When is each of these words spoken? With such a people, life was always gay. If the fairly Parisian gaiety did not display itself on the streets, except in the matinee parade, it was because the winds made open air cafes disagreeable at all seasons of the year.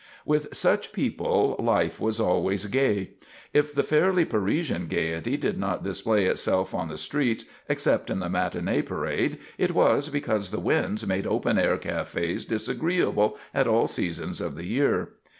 With 0.25 0.47
such 0.55 0.87
a 0.87 0.89
people, 0.89 1.55
life 1.59 1.99
was 1.99 2.19
always 2.19 2.65
gay. 2.65 3.11
If 3.53 3.71
the 3.75 3.83
fairly 3.83 4.25
Parisian 4.25 4.87
gaiety 4.87 5.37
did 5.37 5.59
not 5.59 5.83
display 5.83 6.25
itself 6.25 6.73
on 6.73 6.87
the 6.87 6.97
streets, 6.97 7.45
except 7.69 8.09
in 8.09 8.19
the 8.19 8.27
matinee 8.27 8.81
parade, 8.81 9.37
it 9.59 9.75
was 9.75 10.09
because 10.09 10.49
the 10.49 10.59
winds 10.59 11.05
made 11.05 11.27
open 11.27 11.59
air 11.59 11.77
cafes 11.77 12.45
disagreeable 12.45 13.37
at 13.53 13.67
all 13.67 13.85
seasons 13.85 14.41
of 14.41 14.55
the 14.55 14.65
year. 14.65 15.09